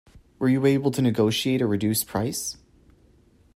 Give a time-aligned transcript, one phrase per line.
[0.39, 2.57] Were you able to negotiate a reduced price?